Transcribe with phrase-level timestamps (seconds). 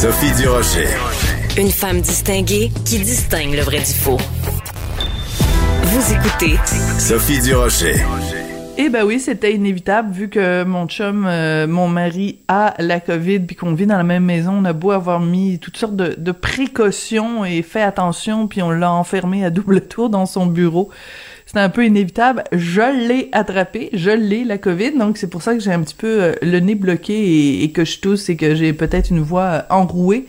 [0.00, 0.88] Sophie Durocher.
[1.58, 4.16] Une femme distinguée qui distingue le vrai du faux.
[5.82, 6.56] Vous écoutez
[6.98, 7.96] Sophie Durocher.
[8.78, 13.40] Eh ben oui, c'était inévitable vu que mon chum, euh, mon mari a la COVID
[13.40, 14.52] puis qu'on vit dans la même maison.
[14.52, 18.70] On a beau avoir mis toutes sortes de, de précautions et fait attention puis on
[18.70, 20.88] l'a enfermé à double tour dans son bureau.
[21.50, 22.44] C'était un peu inévitable.
[22.52, 25.96] Je l'ai attrapé, je l'ai la COVID, donc c'est pour ça que j'ai un petit
[25.96, 29.42] peu euh, le nez bloqué et, que je tousse et que j'ai peut-être une voix
[29.42, 30.26] euh, enrouée.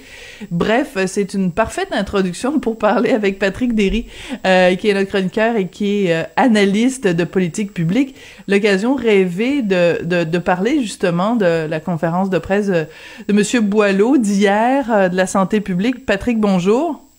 [0.50, 4.08] Bref, c'est une parfaite introduction pour parler avec Patrick Derry,
[4.48, 8.16] euh, qui est notre chroniqueur et qui est analyste de politique publique.
[8.48, 12.88] L'occasion rêvée de, parler justement de la conférence de presse de,
[13.28, 16.04] de Monsieur Boileau d'hier de la santé publique.
[16.04, 17.11] Patrick, bonjour.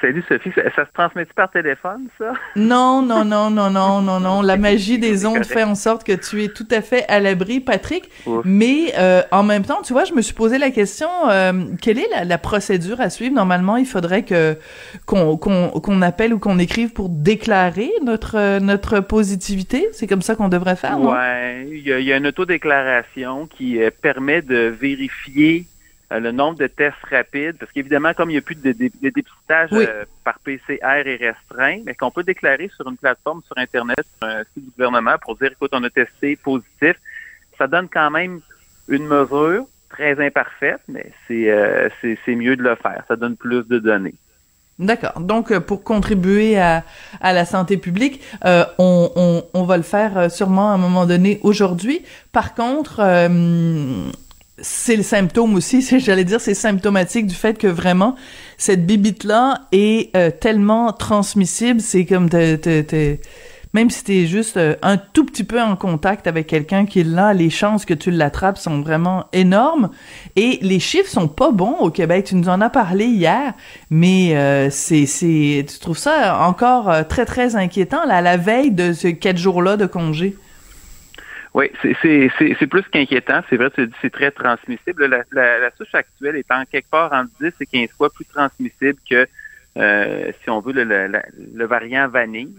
[0.00, 2.32] Salut Sophie, ça, se transmet par téléphone, ça?
[2.56, 4.42] Non, non, non, non, non, non, non.
[4.42, 7.60] La magie des ondes fait en sorte que tu es tout à fait à l'abri,
[7.60, 8.10] Patrick.
[8.44, 11.98] Mais euh, en même temps, tu vois, je me suis posé la question euh, quelle
[11.98, 13.34] est la, procédure à suivre?
[13.34, 14.56] Normalement, il faudrait que
[15.06, 19.88] qu'on qu'on appelle ou qu'on écrive pour déclarer notre notre positivité.
[19.92, 21.12] C'est comme ça qu'on devrait faire, non?
[21.12, 25.66] Ouais, il y a, y a une autodéclaration qui euh, permet de vérifier
[26.18, 30.04] le nombre de tests rapides, parce qu'évidemment, comme il n'y a plus de, dépistage euh,
[30.24, 34.42] par PCR est restreint, mais qu'on peut déclarer sur une plateforme sur Internet, sur un
[34.52, 36.96] site du gouvernement pour dire, écoute, on a testé positif,
[37.56, 38.40] ça donne quand même
[38.88, 41.88] une mesure très imparfaite, mais c'est euh,
[42.26, 43.04] mieux de le faire.
[43.06, 44.14] Ça donne plus de données.
[44.80, 45.20] D'accord.
[45.20, 46.84] Donc, pour contribuer à,
[47.20, 51.38] à la santé publique, on, on, on, va le faire sûrement à un moment donné
[51.42, 52.02] aujourd'hui.
[52.32, 53.02] Par contre,
[54.60, 58.16] c'est le symptôme aussi, j'allais dire, c'est symptomatique du fait que vraiment
[58.56, 62.28] cette bibite là est euh, tellement transmissible, c'est comme
[63.72, 67.32] même si t'es juste euh, un tout petit peu en contact avec quelqu'un qui là,
[67.32, 69.90] les chances que tu l'attrapes sont vraiment énormes.
[70.34, 72.26] Et les chiffres sont pas bons au Québec.
[72.26, 73.54] Tu nous en as parlé hier,
[73.88, 78.72] mais euh, c'est, c'est, tu trouves ça encore très très inquiétant là, à la veille
[78.72, 80.36] de ces quatre jours-là de congé?
[81.52, 83.40] Oui, c'est plus qu'inquiétant.
[83.50, 85.06] C'est vrai, tu c'est très transmissible.
[85.32, 89.26] La, souche actuelle est en quelque part entre 10 et 15 fois plus transmissible que,
[89.76, 92.54] euh, si on veut, le, variant vanille,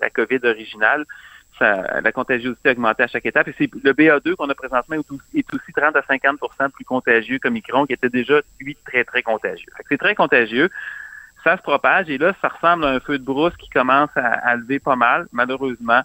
[0.00, 1.04] la, COVID originale.
[1.58, 3.48] Ça, la contagiosité a augmenté à chaque étape.
[3.48, 6.84] Et c'est le BA2 qu'on a présentement est aussi, est aussi 30 à 50% plus
[6.84, 9.72] contagieux que Micron, qui était déjà, lui, très, très contagieux.
[9.88, 10.68] C'est très contagieux.
[11.42, 14.26] Ça se propage et là, ça ressemble à un feu de brousse qui commence à,
[14.26, 16.02] à lever pas mal, malheureusement.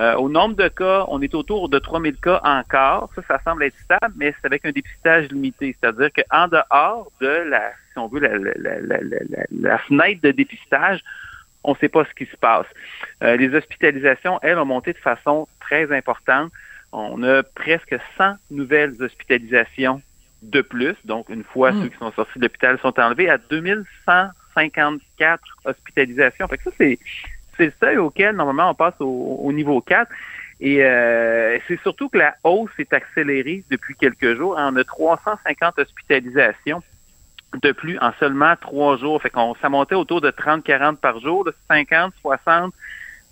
[0.00, 3.10] Euh, au nombre de cas, on est autour de 3000 cas encore.
[3.14, 5.76] Ça, ça semble être stable, mais c'est avec un dépistage limité.
[5.78, 11.00] C'est-à-dire qu'en dehors de la, si on veut, la, fenêtre de dépistage,
[11.64, 12.64] on ne sait pas ce qui se passe.
[13.22, 16.50] Euh, les hospitalisations, elles, ont monté de façon très importante.
[16.92, 20.00] On a presque 100 nouvelles hospitalisations
[20.40, 20.96] de plus.
[21.04, 21.82] Donc, une fois hmm.
[21.82, 26.48] ceux qui sont sortis de l'hôpital sont enlevés à 2154 hospitalisations.
[26.48, 26.98] Fait que ça, c'est
[27.60, 30.10] c'est le seuil auquel, normalement, on passe au, niveau 4.
[30.62, 34.56] Et euh, c'est surtout que la hausse est accélérée depuis quelques jours.
[34.58, 36.82] On a 350 hospitalisations
[37.62, 39.20] de plus en seulement trois jours.
[39.20, 42.72] Fait qu'on ça montait autour de 30-40 par jour, 50, 60.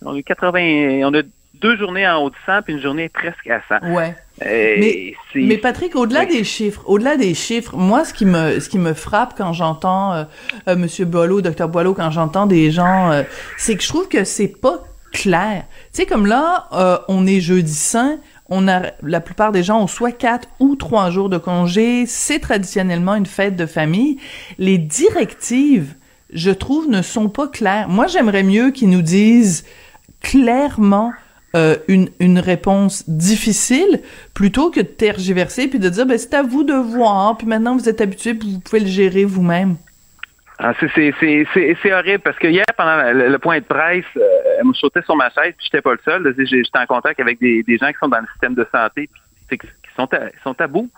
[0.02, 1.22] On a 80, on a
[1.60, 3.92] deux journées en haut de 100 puis une journée presque à 100.
[3.92, 4.14] Ouais.
[4.40, 8.78] mais, mais, Patrick, au-delà des chiffres, au-delà des chiffres, moi, ce qui me, ce qui
[8.78, 10.24] me frappe quand j'entends euh,
[10.68, 13.22] euh Monsieur Boileau, Docteur Boileau, quand j'entends des gens, euh,
[13.56, 15.64] c'est que je trouve que c'est pas clair.
[15.92, 19.82] Tu sais, comme là, euh, on est jeudi saint, on a la plupart des gens
[19.82, 22.06] ont soit quatre ou trois jours de congé.
[22.06, 24.18] C'est traditionnellement une fête de famille.
[24.58, 25.94] Les directives,
[26.32, 27.88] je trouve, ne sont pas claires.
[27.88, 29.64] Moi, j'aimerais mieux qu'ils nous disent
[30.20, 31.12] clairement
[31.56, 34.00] euh, une, une réponse difficile
[34.34, 37.76] plutôt que de tergiverser puis de dire ben c'est à vous de voir puis maintenant
[37.76, 39.76] vous êtes habitué puis vous pouvez le gérer vous-même.
[40.60, 45.02] Ah, c'est horrible parce que hier, pendant le, point de presse, euh, elle me sautait
[45.02, 46.34] sur ma chaise, puis j'étais pas le seul.
[46.36, 49.08] J'étais en contact avec des, des, gens qui sont dans le système de santé,
[49.46, 50.90] puis qui sont, à, sont tabous.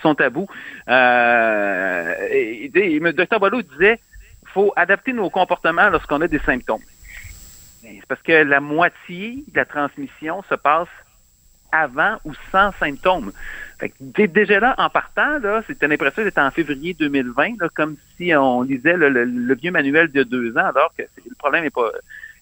[0.00, 0.48] Sont tabous.
[0.88, 4.00] Euh, et, le docteur Boileau disait
[4.54, 6.80] faut adapter nos comportements lorsqu'on a des symptômes.
[8.00, 10.88] C'est parce que la moitié de la transmission se passe
[11.72, 13.32] avant ou sans symptômes.
[13.78, 18.62] Fait déjà là, en partant, là, c'était l'impression d'être en février 2020, comme si on
[18.62, 21.90] lisait le, vieux manuel de deux ans, alors que le problème n'est pas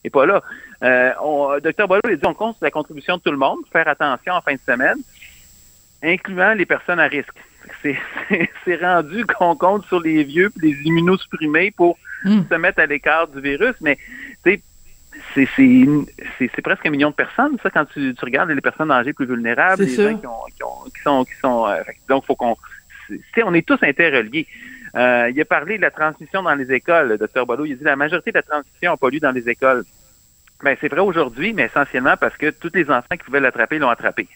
[0.03, 0.43] est pas là.
[0.83, 3.87] Euh, Docteur Boileau a dit on compte sur la contribution de tout le monde, faire
[3.87, 4.99] attention en fin de semaine,
[6.03, 7.37] incluant les personnes à risque.
[7.83, 12.41] C'est rendu qu'on compte sur les vieux et les immunosupprimés pour hmm.
[12.51, 13.99] se mettre à l'écart du virus, mais
[15.35, 19.85] c'est presque un million de personnes, ça, quand tu, regardes les personnes âgées plus vulnérables,
[19.85, 21.25] les gens qui, ont, qui, sont...
[21.25, 22.57] Qui sont euh, donc, faut qu'on...
[23.45, 24.47] on est tous interreliés.
[24.97, 27.65] Euh, il a parlé de la transmission dans les écoles, le docteur Boileau.
[27.65, 29.85] Il a dit la majorité de la transmission a pas lieu dans les écoles.
[30.63, 33.89] Ben, c'est vrai aujourd'hui, mais essentiellement parce que tous les enfants qui pouvaient l'attraper l'ont
[33.89, 34.29] attrapé.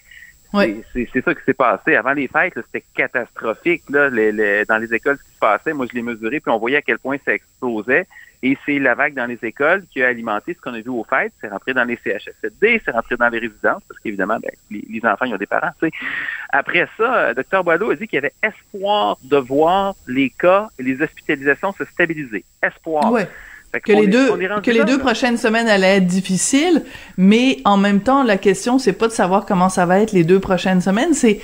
[0.55, 0.83] Oui.
[0.95, 1.97] C'est ça qui s'est passé.
[1.97, 5.73] Avant les fêtes, c'était catastrophique là, les, les, dans les écoles ce qui se passait.
[5.73, 8.07] Moi, je l'ai mesuré, puis on voyait à quel point ça explosait.
[8.47, 11.07] Et c'est la vague dans les écoles qui a alimenté ce qu'on a vu aux
[11.09, 11.33] fêtes.
[11.41, 15.01] C'est rentré dans les CHSLD, c'est rentré dans les résidences, parce qu'évidemment, ben, les, les,
[15.07, 15.71] enfants, ils ont des parents.
[16.51, 20.83] Après ça, Dr Boileau a dit qu'il y avait espoir de voir les cas et
[20.83, 22.45] les hospitalisations se stabiliser.
[22.63, 23.11] Espoir.
[23.11, 23.27] Ouais
[23.81, 24.31] que les deux
[24.61, 26.85] que les deux prochaines semaines allaient être difficiles,
[27.17, 30.23] mais en même temps la question c'est pas de savoir comment ça va être les
[30.25, 31.41] deux prochaines semaines, c'est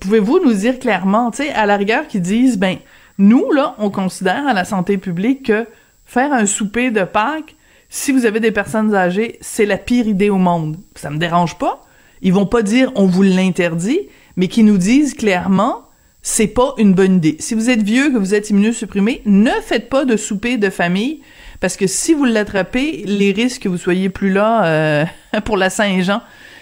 [0.00, 2.78] pouvez-vous nous dire clairement, tu sais à la rigueur qu'ils disent ben
[3.18, 5.66] nous là on considère à la santé publique que
[6.08, 7.54] faire un souper de Pâques
[7.90, 10.76] si vous avez des personnes âgées, c'est la pire idée au monde.
[10.94, 11.82] Ça me dérange pas.
[12.20, 14.00] Ils vont pas dire on vous l'interdit,
[14.36, 15.84] mais qu'ils nous disent clairement
[16.20, 17.36] c'est pas une bonne idée.
[17.38, 21.22] Si vous êtes vieux, que vous êtes immunosupprimé, ne faites pas de souper de famille
[21.60, 25.04] parce que si vous l'attrapez, les risques que vous soyez plus là euh,
[25.44, 26.20] pour la Saint-Jean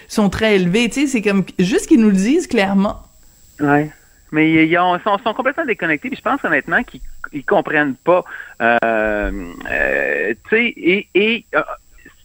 [0.09, 0.89] sont très élevés.
[0.89, 3.03] Tu sais, c'est comme juste qu'ils nous le disent clairement.
[3.59, 3.91] Ouais.
[4.31, 6.09] Mais ils, sont, sont, complètement déconnectés.
[6.11, 7.01] Puis je pense honnêtement qu'ils
[7.32, 8.25] ils comprennent pas.
[8.61, 9.31] Euh,
[9.70, 11.62] euh, tu sais, et, et euh,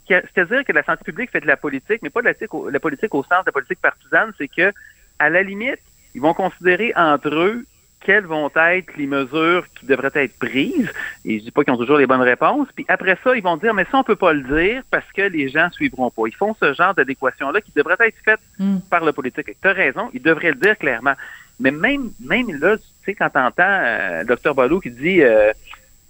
[0.08, 2.34] c'est-à-dire que la santé publique fait de la politique, mais pas de la,
[2.72, 4.32] la politique au sens de la politique partisane.
[4.38, 4.74] C'est que
[5.20, 5.80] à la limite,
[6.16, 7.66] ils vont considérer entre eux
[8.02, 10.92] quelles vont être les mesures qui devraient être prises.
[11.24, 12.68] Et je dis pas qu'ils ont toujours les bonnes réponses.
[12.76, 15.22] Puis après ça, ils vont dire, mais ça, on peut pas le dire parce que
[15.22, 16.24] les gens suivront pas.
[16.26, 18.80] Ils font ce genre d'adéquation-là qui devrait être faite mm.
[18.90, 19.56] par le politique.
[19.62, 21.14] Tu as raison, ils devraient le dire clairement.
[21.62, 25.52] Mais même, même là, tu sais, quand t'entends euh, Dr Balou qui dit euh,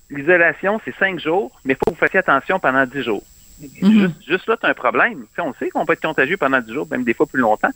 [0.10, 3.24] l'isolation, c'est cinq jours, mais il faut que vous fassiez attention pendant dix jours.
[3.62, 3.92] Mm-hmm.
[3.92, 5.26] juste, juste, là, tu as un problème.
[5.36, 7.70] sais, on sait qu'on peut être contagieux pendant dix jours, même des fois plus longtemps.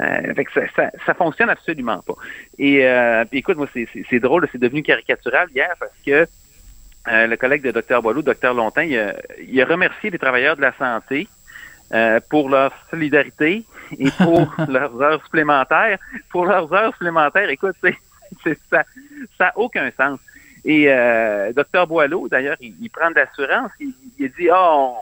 [0.00, 2.14] Euh, fait que ça, ça, ça, fonctionne absolument pas.
[2.58, 6.26] Et euh, puis écoute, moi, c'est drôle, c'est devenu caricatural hier parce que
[7.06, 8.54] le collègue de Dr Boileau, Dr
[8.84, 11.28] il a, il a, remercié les travailleurs de la santé
[11.92, 13.64] euh, pour leur solidarité
[13.98, 15.98] et pour leurs heures supplémentaires.
[16.30, 17.96] Pour leurs heures supplémentaires, écoute, c'est
[18.70, 18.84] ça
[19.40, 20.18] n'a aucun sens.
[20.64, 23.72] Et euh, Dr Boileau, d'ailleurs, il, il, prend de l'assurance.
[23.80, 24.94] Il, il, dit, ah, oh,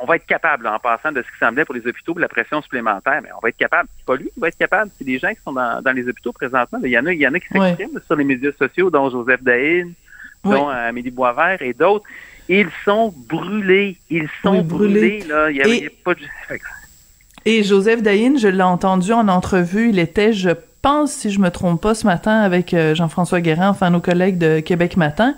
[0.00, 2.28] on va être capable, en passant de ce qui semblait pour les hôpitaux, de la
[2.28, 3.88] pression supplémentaire, mais on va être capable.
[3.96, 6.08] C'est pas lui qui va être capable, c'est les gens qui sont dans, dans les
[6.08, 6.78] hôpitaux présentement.
[6.82, 9.10] Il y en a, il y en a qui s'expriment sur les médias sociaux, dont
[9.10, 9.90] Joseph Dahin,
[10.42, 12.06] dont euh, Amélie Boisvert et d'autres.
[12.48, 13.96] Ils sont brûlés.
[14.10, 15.24] Ils sont brûlés.
[15.28, 15.50] Là.
[15.50, 16.20] Il y avait, et, pas de...
[17.44, 20.50] et Joseph Dahin, je l'ai entendu en entrevue, il était, je
[20.82, 24.36] pense, si je me trompe pas, ce matin avec euh, Jean-François Guérin, enfin nos collègues
[24.36, 25.34] de Québec Matin.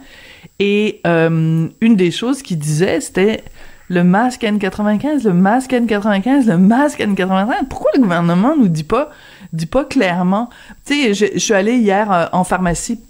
[0.59, 3.45] Et euh, une des choses qu'il disait, c'était
[3.89, 7.69] le masque N95, le masque N95, le masque N95.
[7.71, 9.11] Pourquoi le gouvernement nous dit pas,
[9.53, 10.51] dit pas clairement?
[10.85, 13.01] Tu sais, je, je, suis allée hier euh, en pharmacie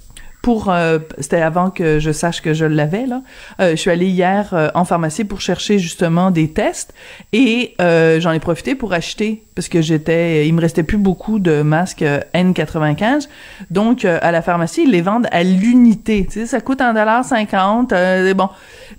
[0.47, 3.23] pour, euh, c'était avant que je sache que je l'avais là.
[3.59, 6.95] Euh, je suis allée hier euh, en pharmacie pour chercher justement des tests
[7.33, 11.63] et j'en ai profité pour acheter parce que j'étais, il me restait plus beaucoup de
[11.63, 13.27] masques N95.
[13.73, 16.25] Donc à la pharmacie ils les vendent à l'unité.
[16.31, 17.93] Tu sais, ça coûte un dollar cinquante.
[18.37, 18.49] bon,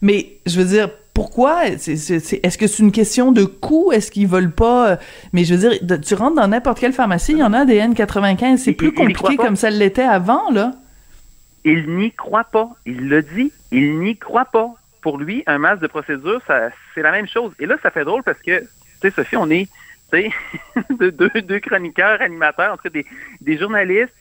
[0.02, 1.68] mais je veux dire pourquoi?
[1.68, 3.94] Est-ce que c'est une question de coût?
[3.94, 5.00] Est-ce qu'ils veulent pas
[5.32, 7.80] Mais je veux dire, tu rentres dans n'importe quelle pharmacie, il y en a des
[7.80, 8.58] N95.
[8.58, 10.74] C'est plus compliqué comme ça l'était avant, là.
[11.64, 12.70] Il n'y croit pas.
[12.86, 13.52] Il le dit.
[13.72, 14.70] Il n'y croit pas.
[15.02, 17.54] Pour lui, un masque de procédure, c'est la même chose.
[17.60, 18.68] Et là, ça fait drôle parce que, tu
[19.02, 19.68] sais, Sophie, on est,
[21.00, 23.06] deux, deux chroniqueurs, animateurs, entre des,
[23.42, 24.14] des journalistes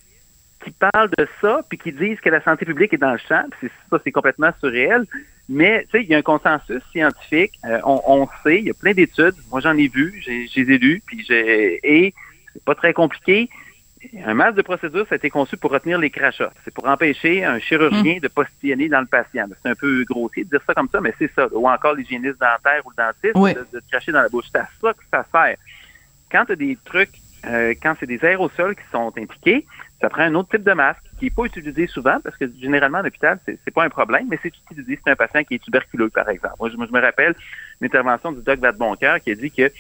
[0.65, 3.45] qui parlent de ça, puis qui disent que la santé publique est dans le champ,
[3.51, 5.07] puis ça, c'est complètement surréel.
[5.49, 7.53] Mais, tu sais, il y a un consensus scientifique.
[7.65, 9.37] Euh, on, sait, il y a plein d'études.
[9.51, 12.15] Moi, j'en ai vu, j'ai, j'ai lu, puis j'ai, et
[12.53, 13.49] c'est pas très compliqué.
[14.25, 16.53] Un masque de procédure, ça a été conçu pour retenir les crachats.
[16.65, 18.21] C'est pour empêcher un chirurgien mmh.
[18.21, 19.47] de postillonner dans le patient.
[19.63, 21.49] C'est un peu grossier de dire ça comme ça, mais c'est ça.
[21.53, 23.55] Ou encore l'hygiéniste dentaire ou le dentiste oui.
[23.55, 24.47] de, de, te cracher dans la bouche.
[24.53, 25.57] C'est à ça que ça sert.
[26.31, 27.15] Quand tu as des trucs,
[27.47, 29.67] euh, quand c'est des aérosols qui sont impliqués,
[30.01, 32.99] ça prend un autre type de masque qui n'est pas utilisé souvent parce que généralement
[32.99, 35.63] à l'hôpital, c'est, c'est pas un problème, mais c'est utilisé c'est un patient qui est
[35.63, 36.55] tuberculeux, par exemple.
[36.61, 37.35] Moi, je, je me rappelle
[37.81, 39.71] l'intervention du doc Vadeboncoeur qui a dit que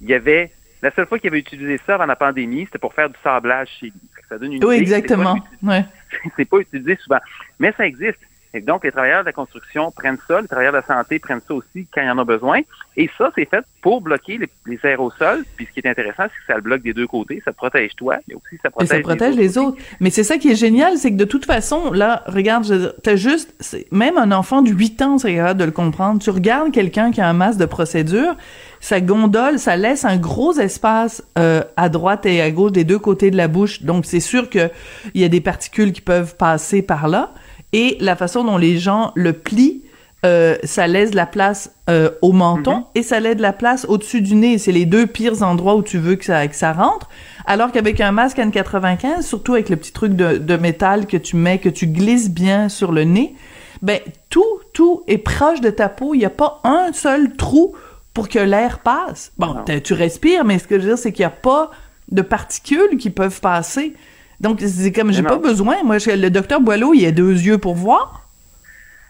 [0.00, 2.94] il y avait la seule fois qu'il avait utilisé ça avant la pandémie, c'était pour
[2.94, 4.00] faire du sablage chez lui.
[4.28, 5.36] Ça donne une oui, idée, exactement.
[5.36, 5.84] C'est pas, ouais.
[6.36, 7.20] c'est pas utilisé souvent.
[7.58, 8.18] Mais ça existe.
[8.54, 11.42] Et donc, les travailleurs de la construction prennent ça, les travailleurs de la santé prennent
[11.46, 12.60] ça aussi quand il y en a besoin.
[12.96, 15.44] Et ça, c'est fait pour bloquer les, les, aérosols.
[15.56, 17.42] Puis ce qui est intéressant, c'est que ça le bloque des deux côtés.
[17.44, 19.76] Ça te protège toi, mais aussi ça protège, ça protège les, les autres.
[19.76, 19.82] autres.
[20.00, 23.54] Mais c'est ça qui est génial, c'est que de toute façon, là, regarde, t'as juste,
[23.92, 26.20] même un enfant de 8 ans c'est capable de le comprendre.
[26.20, 28.34] Tu regardes quelqu'un qui a un masque de procédure,
[28.80, 32.98] ça gondole, ça laisse un gros espace euh, à droite et à gauche des deux
[32.98, 33.82] côtés de la bouche.
[33.82, 34.70] Donc c'est sûr que
[35.14, 37.32] il y a des particules qui peuvent passer par là.
[37.72, 39.82] et la façon dont les gens le plient,
[40.24, 42.84] euh, ça laisse de la place euh, au menton Mhm.
[42.94, 44.58] et ça laisse de la place au-dessus du nez.
[44.58, 47.08] C'est les deux pires endroits où tu veux que ça, que ça rentre.
[47.46, 51.36] Alors qu'avec un masque N95, surtout avec le petit truc de, de métal que tu
[51.36, 53.34] mets, que tu glisses bien sur le nez,
[53.82, 56.14] ben tout, tout est proche de ta peau.
[56.14, 57.74] Il n'y a pas un seul trou
[58.18, 59.32] pour que l'air passe.
[59.38, 61.70] Bon, tu respires, mais ce que je veux dire, c'est qu'il n'y a pas
[62.10, 63.94] de particules qui peuvent passer.
[64.40, 65.76] Donc, c'est comme, j'ai pas besoin.
[65.84, 68.24] Moi, je- le docteur Boileau, il a deux yeux pour voir.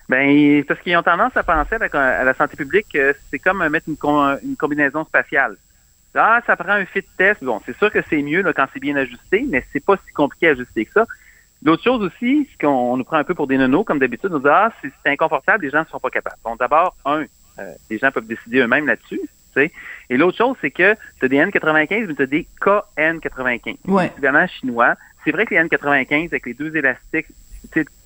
[0.09, 3.61] Ben, parce qu'ils ont tendance à penser un- à la santé publique que c'est comme
[3.63, 5.57] euh, mettre une, com- une combinaison spatiale.
[6.15, 7.45] Ah, ça prend un fit test.
[7.45, 10.13] Bon, c'est sûr que c'est mieux là, quand c'est bien ajusté, mais c'est pas si
[10.13, 11.07] compliqué à ajuster que ça.
[11.63, 14.31] L'autre chose aussi, c'est qu'on on nous prend un peu pour des nonos, comme d'habitude,
[14.33, 16.37] on dit Ah, c'est c'est inconfortable, les gens ne sont pas capables.
[16.45, 17.25] Bon, d'abord, un,
[17.59, 19.21] euh, les gens peuvent décider eux-mêmes là-dessus.
[20.09, 22.47] Et l'autre chose, c'est que tu as des N95, mais tu as des
[22.97, 23.77] KN95.
[23.89, 24.11] Ouais.
[24.13, 24.95] Évidemment, chinois.
[25.25, 27.27] C'est vrai que les N95, avec les deux élastiques,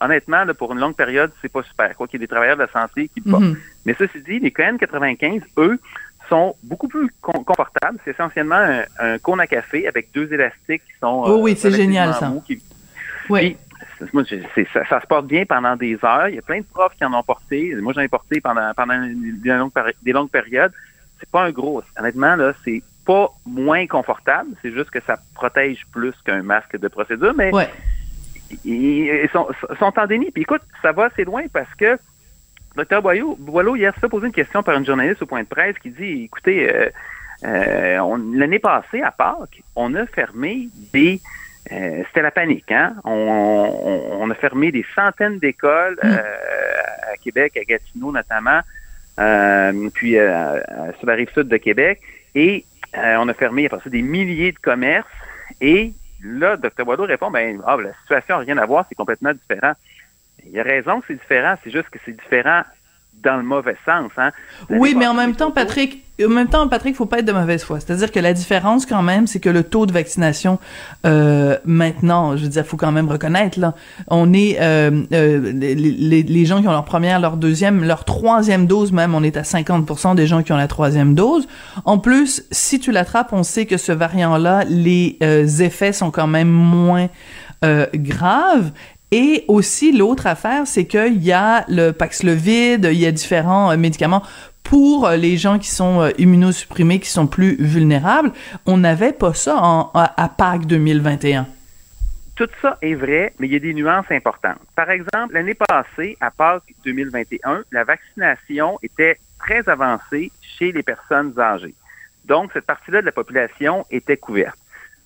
[0.00, 1.94] honnêtement, là, pour une longue période, c'est pas super.
[1.94, 3.42] Quoi qu'il y ait des travailleurs de la santé qui portent.
[3.42, 3.58] Mhm.
[3.84, 5.78] Mais ceci dit, les KN95, eux,
[6.28, 7.98] sont beaucoup plus con- confortables.
[8.04, 11.24] C'est essentiellement un, un cône à café avec deux élastiques qui sont.
[11.26, 12.32] Oh oui, c'est relativement génial, ça.
[12.46, 12.62] qui-
[13.28, 13.56] Oui.
[14.12, 14.24] Moi,
[14.72, 16.28] ça, ça se porte bien pendant des heures.
[16.28, 17.74] Il y a plein de profs qui en ont porté.
[17.80, 20.72] Moi, j'en ai porté pendant, pendant des, longues, des longues périodes.
[21.20, 21.82] C'est pas un gros.
[21.98, 24.50] Honnêtement, là, c'est pas moins confortable.
[24.62, 27.34] C'est juste que ça protège plus qu'un masque de procédure.
[27.36, 27.68] Mais Ouais.
[28.64, 30.30] ils, sont, sont en déni.
[30.30, 31.98] Puis écoute, ça va assez loin parce que
[32.76, 33.02] Dr.
[33.02, 35.90] Boileau, Boileau hier, fait poser une question par une journaliste au point de presse qui
[35.90, 36.88] dit, écoutez, euh,
[37.44, 41.20] euh, l'année passée, à Pâques, on a fermé des...
[41.70, 42.96] euh, C'était la panique, hein?
[43.04, 46.22] On, on- on a fermé des centaines d'écoles euh,
[47.12, 48.60] à Québec, à Gatineau notamment,
[49.20, 52.00] euh, puis sur la rive sud de Québec,
[52.34, 55.06] et on a fermé après ça des milliers de commerces,
[55.60, 55.92] et
[56.22, 56.84] là, Dr.
[56.84, 59.72] Boileau répond, ben, ah, ben, la situation n'a rien à voir, c'est complètement différent.
[60.44, 62.62] Il a raison que c'est différent, c'est juste que c'est différent
[63.22, 64.10] dans le mauvais sens.
[64.16, 64.30] Hein.
[64.70, 67.64] Oui, mais en même temps, Patrick, en même temps, Patrick, faut pas être de mauvaise
[67.64, 67.80] foi.
[67.80, 70.58] C'est-à-dire que la différence, quand même, c'est que le taux de vaccination
[71.06, 73.74] euh, maintenant, je veux dire, faut quand même reconnaître là,
[74.08, 75.74] on est euh, euh, les,
[76.22, 79.42] les, gens qui ont leur première, leur deuxième, leur troisième dose même, on est à
[79.42, 81.46] 50% des gens qui ont la troisième dose.
[81.84, 85.18] En plus, si tu l'attrapes, on sait que ce variant-là, les
[85.62, 87.08] effets sont quand même moins
[87.94, 88.72] graves.
[89.14, 93.76] Et aussi, l'autre affaire, c'est qu'il y a le Paxlovid, il y a différents euh,
[93.76, 94.22] médicaments
[94.62, 98.32] pour euh, les gens qui sont euh, immunosupprimés, qui sont plus vulnérables.
[98.64, 101.46] On n'avait pas ça à, à Pâques 2021.
[102.36, 104.56] Tout ça est vrai, mais il y a des nuances importantes.
[104.74, 111.34] Par exemple, l'année passée, à Pâques 2021, la vaccination était très avancée chez les personnes
[111.38, 111.74] âgées.
[112.24, 114.56] Donc, cette partie-là de la population était couverte.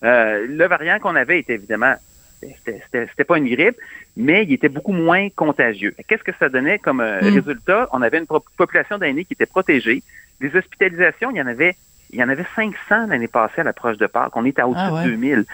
[0.02, 1.96] Le variant qu'on avait était évidemment
[2.40, 3.76] c'était- pas une grippe,
[4.16, 5.94] mais il était beaucoup moins contagieux.
[6.08, 7.34] Qu'est-ce que ça donnait comme euh, Mm.
[7.34, 7.88] résultat?
[7.92, 8.26] On avait une
[8.56, 10.02] population d'aînés qui était protégée.
[10.40, 11.74] Les hospitalisations, il y en avait,
[12.10, 14.36] il y en avait 500 l'année passée à l'approche de Pâques.
[14.36, 15.04] On était à au-dessus Ah ouais.
[15.04, 15.44] de 2000.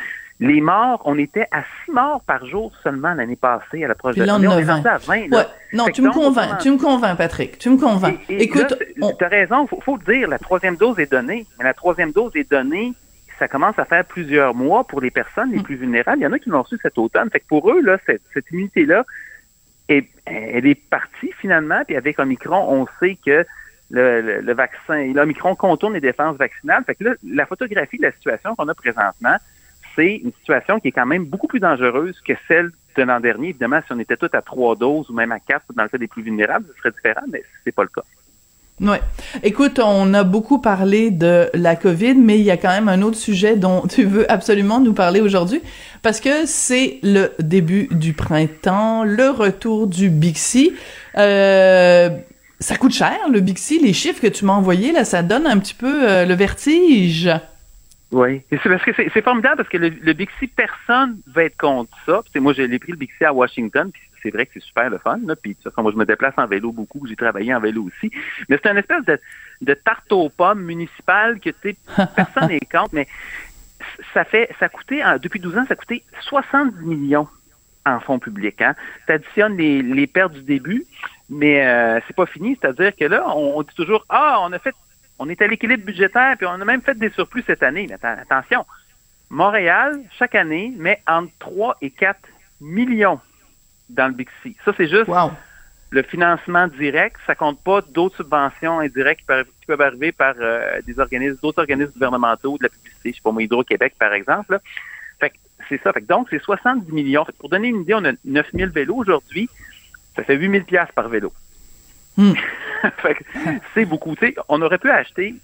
[0.41, 4.25] Les morts, on était à 6 morts par jour seulement l'année passée à l'approche de
[4.25, 4.75] là, on est 20.
[4.75, 5.29] rendu à 20.
[5.29, 5.37] là.
[5.39, 8.19] Ouais, non, tu me convaincs, tu me convaincs, Patrick, tu me convaincs.
[8.29, 11.11] Et- et Écoute, on- tu as raison, faut, faut le dire, la troisième dose est
[11.13, 11.47] donnée.
[11.59, 12.93] Mais la troisième dose est donnée,
[13.43, 15.63] ça commence à faire plusieurs mois pour les personnes les Mm.
[15.65, 16.19] plus vulnérables.
[16.21, 17.29] Il y en a qui l'ont reçu cet automne.
[17.29, 19.05] Fait que pour eux, là, cette, cette immunité-là,
[19.89, 21.83] est- elle est partie finalement.
[21.85, 23.45] Puis avec Omicron, on sait que
[23.91, 26.85] le, le, le vaccin, l'Omicron contourne les défenses vaccinales.
[26.85, 29.37] Fait que là, la photographie de la situation qu'on a présentement,
[29.97, 33.49] c'est une situation qui est quand même beaucoup plus dangereuse que celle de l'an dernier.
[33.49, 35.99] Évidemment, si on était tous à trois doses ou même à quatre dans le cas
[35.99, 38.03] des plus vulnérables, ce serait différent, mais c'est pas le cas.
[38.81, 39.01] Ouais.
[39.43, 43.03] Écoute, on a beaucoup parlé de la COVID, mais il y a quand même un
[43.03, 45.61] autre sujet dont tu veux absolument nous parler aujourd'hui,
[46.03, 50.73] parce que c'est le début du printemps, le retour du Bixi.
[51.17, 52.11] Euh,
[52.59, 53.79] ça coûte cher, le Bixi.
[53.79, 57.31] Les chiffres que tu m'as envoyés, là, ça donne un petit peu euh, le vertige.
[58.11, 58.43] Oui.
[58.51, 62.23] C'est parce que c'est formidable parce que le, Bixi, personne va être contre ça.
[62.37, 63.91] Moi, j'ai pris le Bixi à Washington,
[64.23, 65.19] c'est vrai que c'est super le fun.
[65.27, 65.35] Là.
[65.37, 67.85] Puis de toute façon, moi, je me déplace en vélo beaucoup, j'ai travaillé en vélo
[67.85, 68.11] aussi.
[68.49, 69.19] Mais c'est une espèce de,
[69.61, 71.77] de tarte aux pommes municipale que tu sais,
[72.17, 73.07] personne n'est contre, mais
[74.15, 77.29] ça fait ça a coûté, en- depuis 12 ans, ça a coûté 70 millions
[77.85, 78.63] en fonds publics.
[78.63, 78.75] Hein.
[79.07, 80.85] Tu additionnes les, les pertes du début,
[81.29, 82.57] mais euh, c'est pas fini.
[82.61, 84.75] C'est-à-dire que là, on, on dit toujours Ah, on a fait
[85.19, 87.87] on est à l'équilibre budgétaire, puis on a même fait des surplus cette année.
[87.89, 88.65] Mais atten- attention,
[89.31, 92.19] Montréal, chaque année, met entre 3 et 4
[92.61, 93.21] millions
[93.89, 94.57] dans le Bixi.
[94.65, 95.33] Ça, c'est juste Wow.
[95.91, 97.17] le financement direct.
[97.27, 101.39] Ça compte pas d'autres subventions indirectes qui peuvent, qui peuvent arriver par euh, des organismes,
[101.43, 104.53] d'autres organismes gouvernementaux, de la publicité, je sais pas moi, Hydro-Québec, par exemple.
[104.53, 104.61] là.
[105.21, 105.37] Fait que
[105.69, 105.93] c'est ça.
[105.93, 107.25] Fait que donc, c'est 70 millions.
[107.25, 109.49] Fait que pour donner une idée, on a 9000 vélos aujourd'hui.
[110.17, 111.33] Ça fait 8000 pièces par vélo.
[112.17, 112.33] Hmm.
[113.75, 114.15] c'est beaucoup.
[114.49, 115.35] on aurait pu acheter,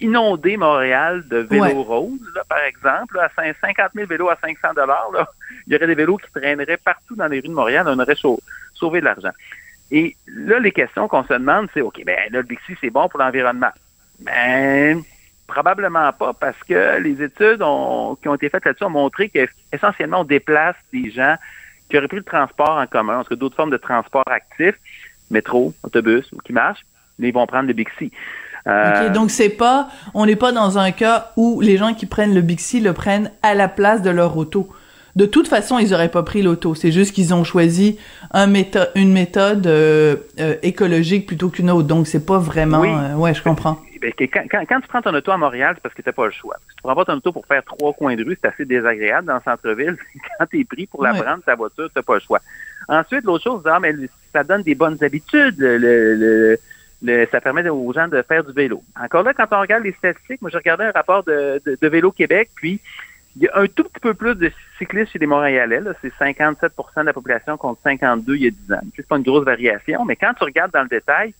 [0.00, 5.10] inonder Montréal de vélos roses, là, par exemple, à 50 000 vélos à 500 dollars.
[5.66, 7.86] Il y aurait des vélos qui traîneraient partout dans les rues de Montréal.
[7.88, 8.16] On aurait
[8.74, 9.32] sauvé de l'argent.
[9.90, 13.08] Et là, les questions qu'on se demande, c'est, OK, ben là, le Bixi, c'est bon
[13.08, 13.72] pour l'environnement.
[14.20, 15.02] Ben,
[15.46, 17.62] probablement pas, parce que les études
[18.22, 21.36] qui ont été faites là-dessus ont montré qu'essentiellement, on déplace des gens
[21.90, 24.78] qui auraient pris le transport en commun, parce que d'autres formes de transport actifs,
[25.30, 26.86] métro, autobus, qui marchent,
[27.18, 28.10] mais ils vont prendre le Bixi.
[28.66, 32.34] Euh, donc c'est pas, on n'est pas dans un cas où les gens qui prennent
[32.34, 34.68] le Bixi le prennent à la place de leur auto.
[35.14, 36.74] De toute façon, ils auraient pas pris l'auto.
[36.74, 37.98] C'est juste qu'ils ont choisi
[38.32, 38.50] un
[38.94, 41.86] une méthode euh, euh, écologique plutôt qu'une autre.
[41.86, 42.80] Donc c'est pas vraiment.
[42.80, 42.90] Oui.
[43.16, 43.78] ouais, je comprends.
[44.00, 46.26] Ben, quand, quand, tu prends ton auto à Montréal, c'est parce que tu n'as pas
[46.26, 46.56] le choix.
[46.68, 49.28] Si tu prends pas ton auto pour faire trois coins de rue, c'est assez désagréable
[49.28, 49.96] dans le centre-ville.
[50.38, 52.40] quand tu es pris pour la prendre, ta voiture, tu n'as pas le choix.
[52.88, 53.94] Ensuite, l'autre chose, ah, mais
[54.32, 55.54] ça donne des bonnes habitudes.
[55.58, 56.58] Le, le,
[57.30, 58.82] ça permet aux gens de faire du vélo.
[59.00, 62.12] Encore là, quand on regarde les statistiques, moi, j'ai regardé un rapport de, de, Vélo
[62.12, 62.80] Québec, puis
[63.36, 65.80] il y a un tout petit peu plus de cyclistes chez les Montréalais.
[66.00, 68.80] C'est 57% de la population contre 52 il y a 10 ans.
[68.94, 71.34] C'est pas une grosse variation, mais quand tu regardes dans le détail,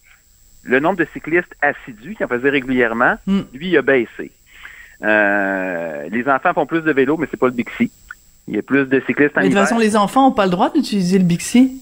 [0.64, 3.40] le nombre de cyclistes assidus qui en faisaient régulièrement, hmm.
[3.52, 4.30] lui, il a baissé.
[5.02, 7.90] Euh, les enfants font plus de vélo, mais c'est pas le Bixi.
[8.48, 10.44] Il y a plus de cyclistes en Mais de toute façon, les enfants n'ont pas
[10.44, 11.80] le droit d'utiliser le Bixi.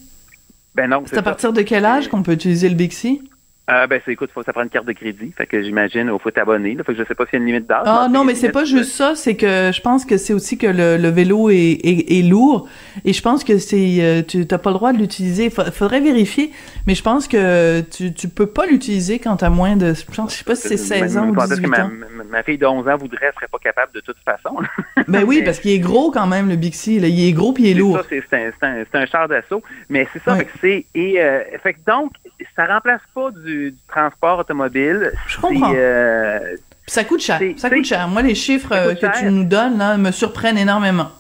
[0.75, 1.03] Ben non.
[1.07, 3.23] C'est à partir de quel âge qu'on peut utiliser le Bixi?
[3.71, 5.33] Euh, ben, c'est, écoute, faut, ça prend une carte de crédit.
[5.37, 6.77] Fait que j'imagine, il faut t'abonner.
[6.77, 7.83] Fait que je sais pas s'il y a une limite d'âge.
[7.85, 9.15] Ah, non, mais c'est pas juste ça.
[9.15, 12.69] C'est que je pense que c'est aussi que le, vélo est, est, lourd.
[13.05, 15.51] Et je pense que c'est, euh, tu n'as pas le droit de l'utiliser.
[15.51, 16.51] Faudrait vérifier.
[16.87, 20.33] Mais je pense que tu, tu peux pas l'utiliser quand t'as moins de, je pense,
[20.33, 21.91] je sais pas si c'est 16 ans ou 18 que ans.
[22.29, 24.57] Ma, fille de 11 ans voudrait, serait pas capable de toute façon.
[25.09, 26.99] ben oui, parce qu'il est gros quand même, le Bixi.
[26.99, 27.07] Là.
[27.07, 28.01] Il est gros puis il est, lourd.
[28.09, 29.63] C'est ça, c'est un, un, un, char d'assaut.
[29.89, 32.13] Mais c'est ça, fait que c'est, et, euh, fait que donc,
[32.57, 35.13] ça remplace pas du, transport automobile.
[35.27, 35.73] Je comprends.
[35.75, 37.41] Euh, ça coûte cher.
[37.57, 38.09] Ça coûte cher.
[38.09, 41.11] Moi, les chiffres euh, que tu nous donnes là, me surprennent énormément.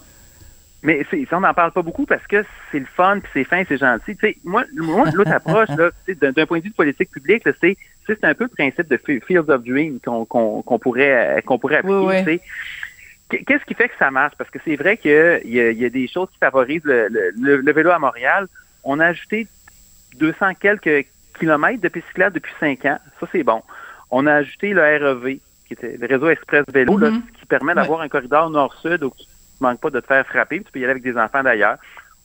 [0.82, 3.62] Mais ça, on n'en parle pas beaucoup parce que c'est le fun, puis c'est fin,
[3.68, 4.16] c'est gentil.
[4.44, 7.76] moi, moi l'autre approche, d'un point de vue de politique publique, c'est
[8.06, 12.40] c'est un peu le principe de Fields of Dream qu'on pourrait qu'on pourrait appliquer.
[13.28, 14.34] Qu'est-ce qui fait que ça marche?
[14.36, 17.90] Parce que c'est vrai qu'il y, y, a des choses qui favorisent le, le, vélo
[17.90, 18.48] à Montréal.
[18.82, 19.46] On a ajouté
[20.18, 21.06] 200 quelques
[21.46, 22.98] de pistes cyclables depuis cinq ans.
[23.18, 23.62] Ça, c'est bon.
[24.10, 27.22] On a ajouté le REV, qui était le réseau express vélo, mm-hmm.
[27.38, 29.24] qui permet d'avoir un corridor nord-sud où tu
[29.60, 31.76] ne manques pas de te faire frapper, tu peux y aller avec des enfants d'ailleurs.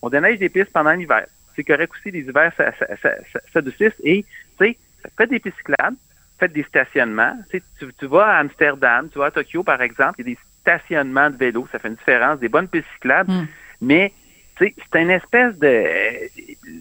[0.02, 1.26] On déneige des pistes pendant l'hiver.
[1.56, 3.10] C'est correct aussi, les hivers, ça, ça, ça,
[3.54, 3.60] ça,
[4.04, 4.28] Et, tu
[4.60, 4.78] sais,
[5.18, 5.98] faites des pistes cyclables,
[6.40, 7.34] faites des stationnements.
[7.50, 7.62] Tu,
[7.98, 11.30] tu vas à Amsterdam, tu vas à Tokyo, par exemple, il y a des stationnements
[11.30, 13.48] de vélos, ça fait une différence, des bonnes pistes cyclables, mm.
[13.82, 14.12] mais
[14.58, 15.84] c'est une espèce de...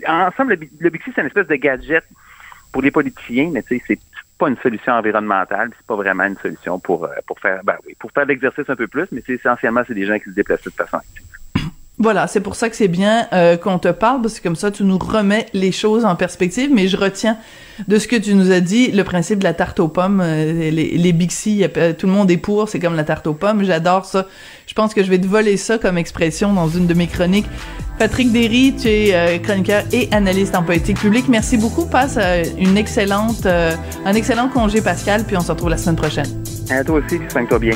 [0.07, 2.05] Ensemble, le, Bixi, c'est une espèce de gadget
[2.73, 3.99] pour les politiciens, mais tu sais, c'est
[4.39, 7.95] pas une solution environnementale, c'est pas vraiment une solution pour, euh, pour faire ben oui,
[7.99, 10.71] pour faire l'exercice un peu plus, mais essentiellement c'est des gens qui se déplacent de
[10.71, 10.99] façon.
[11.99, 14.73] Voilà, c'est pour ça que c'est bien euh, qu'on te parle, parce que comme ça,
[14.73, 16.71] tu nous remets les choses en perspective.
[16.73, 17.37] Mais je retiens
[17.87, 20.21] de ce que tu nous as dit le principe de la tarte aux pommes.
[20.21, 21.65] Euh, les, les Bixi,
[21.97, 23.65] tout le monde est pour, c'est comme la tarte aux pommes.
[23.65, 24.27] J'adore ça.
[24.67, 27.47] Je pense que je vais te voler ça comme expression dans une de mes chroniques.
[27.97, 31.29] Patrick Derry, tu es euh, chroniqueur et analyste en politique publique.
[31.29, 31.87] Merci beaucoup.
[31.87, 32.19] Passe
[32.59, 36.27] une un excellent congé, Pascal, puis on se retrouve la semaine prochaine.
[36.71, 37.75] À toi aussi, soigne-toi bien.